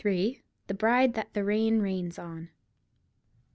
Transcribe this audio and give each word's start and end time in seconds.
THE 0.65 0.73
BRIDE 0.73 1.13
THAT 1.13 1.35
THE 1.35 1.43
RAIN 1.43 1.79
RAINS 1.79 2.17
ON. 2.17 2.49